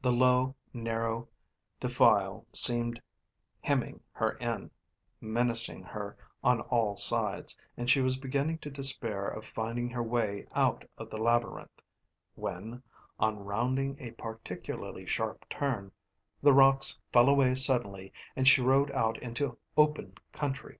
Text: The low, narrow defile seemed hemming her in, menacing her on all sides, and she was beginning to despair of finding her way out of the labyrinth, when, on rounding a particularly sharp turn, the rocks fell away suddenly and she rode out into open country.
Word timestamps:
The 0.00 0.12
low, 0.12 0.54
narrow 0.72 1.28
defile 1.78 2.46
seemed 2.54 3.02
hemming 3.60 4.00
her 4.12 4.30
in, 4.38 4.70
menacing 5.20 5.82
her 5.82 6.16
on 6.42 6.62
all 6.62 6.96
sides, 6.96 7.58
and 7.76 7.90
she 7.90 8.00
was 8.00 8.16
beginning 8.16 8.60
to 8.60 8.70
despair 8.70 9.28
of 9.28 9.44
finding 9.44 9.90
her 9.90 10.02
way 10.02 10.46
out 10.52 10.86
of 10.96 11.10
the 11.10 11.18
labyrinth, 11.18 11.82
when, 12.34 12.82
on 13.20 13.44
rounding 13.44 14.00
a 14.00 14.12
particularly 14.12 15.04
sharp 15.04 15.46
turn, 15.50 15.92
the 16.42 16.54
rocks 16.54 16.98
fell 17.12 17.28
away 17.28 17.54
suddenly 17.54 18.10
and 18.34 18.48
she 18.48 18.62
rode 18.62 18.90
out 18.92 19.22
into 19.22 19.58
open 19.76 20.14
country. 20.32 20.78